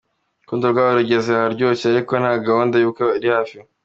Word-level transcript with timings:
Urukundo 0.37 0.65
rwabo 0.71 0.91
rugeze 0.99 1.29
aharyoshye 1.33 1.85
ariko 1.87 2.11
nta 2.21 2.33
gahunda 2.45 2.75
y'ubukwe 2.77 3.05
iri 3.17 3.29
hafi. 3.35 3.57